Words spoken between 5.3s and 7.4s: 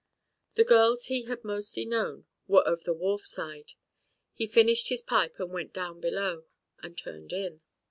and went down below and turned